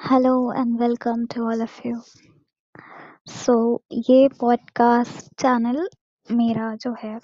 [0.00, 2.00] Hello and welcome to all of you
[3.28, 3.54] so
[4.08, 5.88] ये podcast channel
[6.28, 7.14] मेरा जो है,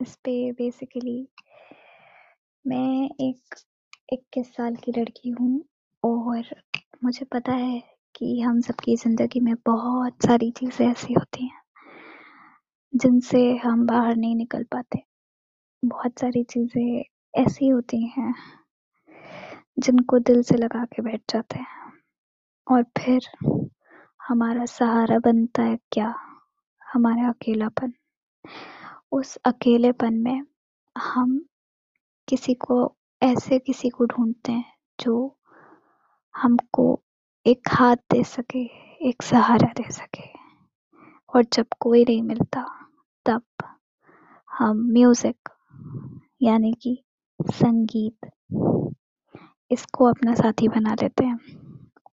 [0.00, 1.16] इस पे बेसिकली
[2.64, 3.54] मैं एक
[4.12, 5.62] इक्कीस साल की लड़की हूँ
[6.02, 6.54] और
[7.04, 7.82] मुझे पता है
[8.14, 11.62] कि हम सबकी ज़िंदगी में बहुत सारी चीज़ें ऐसी होती हैं
[12.92, 15.02] जिनसे हम बाहर नहीं निकल पाते।
[15.82, 18.34] बहुत सारी चीज़ें ऐसी होती हैं
[19.78, 21.83] जिनको दिल से लगा के बैठ जाते हैं।
[22.70, 23.28] और फिर
[24.28, 26.14] हमारा सहारा बनता है क्या?
[26.92, 27.92] हमारा अकेलापन।
[29.12, 30.42] उस अकेलेपन में
[30.98, 31.46] हम
[32.28, 35.38] किसी को, ऐसे किसी को ढूंढते हैं जो
[36.36, 37.02] हमको
[37.46, 38.64] एक हाथ दे सके,
[39.08, 40.28] एक सहारा दे सके।
[41.34, 42.88] और जब कोई नहीं मिलता,
[43.26, 43.42] तब
[44.50, 45.48] हम म्यूज़िक
[46.42, 47.04] यानी कि
[47.42, 48.30] संगीत,
[49.70, 51.63] इसको अपना साथी बना लेते हैं।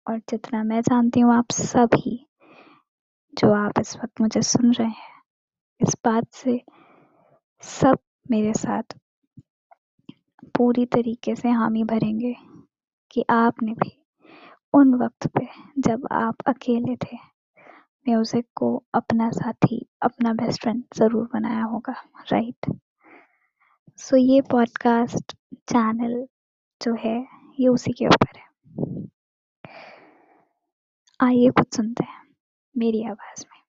[0.07, 2.17] और जितना मैं जानती हूँ, आप सभी
[3.33, 5.21] जो आप इस वक्त मुझे सुन रहे हैं,
[5.81, 6.61] इस बात से
[7.63, 7.97] सब
[8.31, 8.97] मेरे साथ
[10.55, 12.35] पूरी तरीके से हामी भरेंगे
[13.11, 13.91] कि आपने भी
[14.73, 15.47] उन वक्त पे
[15.79, 17.17] जब आप अकेले थे,
[18.05, 21.95] म्यूज़िक को अपना साथी, अपना बेस्ट फ्रेंड ज़रूर बनाया होगा
[22.31, 22.71] राइट
[23.99, 25.33] सो ये पॉडकास्ट
[25.69, 26.25] चैनल
[26.81, 27.17] जो है,
[27.59, 28.46] ये उसी के ऊपर है।
[31.21, 32.35] आइए कुछ सुनते हैं,
[32.77, 33.61] मेरी आवाज़ में।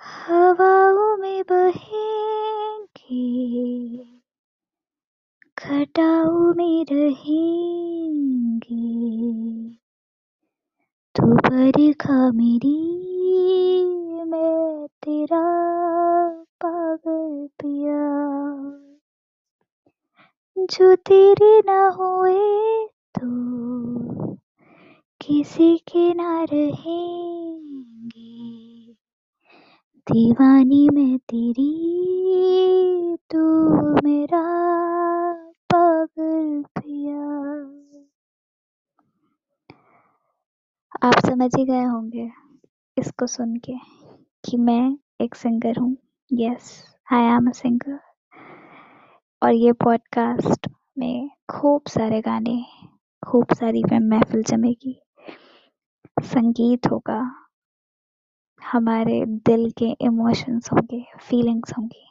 [0.00, 3.20] हवाओं में बहेंगे
[5.58, 8.76] घटाओं में रहेंगे,
[11.14, 12.78] तू बरखा मेरी,
[14.24, 15.44] मैं तेरा
[16.64, 18.59] पागल पिया।
[20.60, 22.86] जो तेरे ना हुए
[23.18, 23.28] तो
[25.20, 28.20] किसी के ना रहेंगे।
[30.06, 31.70] दीवानी में तेरी,
[33.30, 33.42] तू
[34.04, 34.42] मेरा
[35.74, 37.22] पागल पिया
[41.08, 42.30] आप समझ ही गए होंगे
[42.98, 43.74] इसको सुन के
[44.44, 45.96] कि मैं एक सिंगर हूँ।
[46.32, 47.98] Yes I am a singer
[49.42, 50.68] और ये पॉडकास्ट
[50.98, 52.64] में खूब सारे गाने,
[53.26, 55.02] खूब सारी महफिल जमेगी।
[56.22, 57.46] संगीत होगा,
[58.62, 62.06] हमारे दिल के इमोशंस होंगे फीलिंग्स होंगी।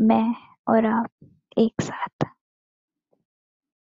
[0.00, 0.34] मैं
[0.68, 1.10] और आप
[1.58, 2.13] एक साथ।